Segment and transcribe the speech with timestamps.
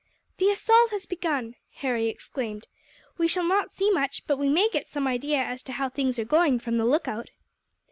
[0.37, 2.67] "The assault has begun!" Harry exclaimed.
[3.19, 6.17] "We shall not see much, but we may get some idea as to how things
[6.17, 7.29] are going from the lookout."